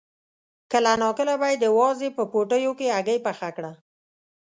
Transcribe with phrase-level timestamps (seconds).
[0.71, 3.71] کله ناکله به یې د وازدې په پوټیو کې هګۍ پخه کړه.